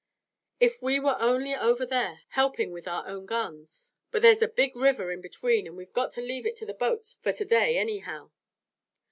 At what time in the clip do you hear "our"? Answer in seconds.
2.87-3.05